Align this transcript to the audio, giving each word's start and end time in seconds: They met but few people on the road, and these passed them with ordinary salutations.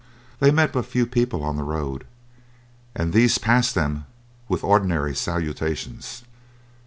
They 0.39 0.49
met 0.49 0.73
but 0.73 0.87
few 0.87 1.05
people 1.05 1.43
on 1.43 1.57
the 1.57 1.63
road, 1.63 2.07
and 2.95 3.13
these 3.13 3.37
passed 3.37 3.75
them 3.75 4.05
with 4.49 4.63
ordinary 4.63 5.13
salutations. 5.15 6.23